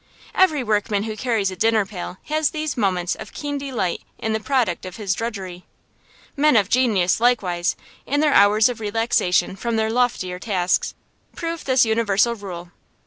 Every 0.33 0.63
workman 0.63 1.03
who 1.03 1.15
carries 1.15 1.51
a 1.51 1.55
dinner 1.55 1.85
pail 1.85 2.17
has 2.23 2.49
these 2.49 2.75
moments 2.75 3.13
of 3.13 3.33
keen 3.33 3.59
delight 3.59 4.01
in 4.17 4.33
the 4.33 4.39
product 4.39 4.83
of 4.83 4.95
his 4.95 5.13
drudgery. 5.13 5.63
Men 6.35 6.55
of 6.57 6.69
genius, 6.69 7.19
likewise, 7.19 7.75
in 8.07 8.19
their 8.19 8.33
hours 8.33 8.67
of 8.67 8.79
relaxation 8.79 9.55
from 9.55 9.75
their 9.75 9.91
loftier 9.91 10.39
tasks, 10.39 10.95
prove 11.35 11.65
this 11.65 11.85
universal 11.85 12.33
rule. 12.33 12.71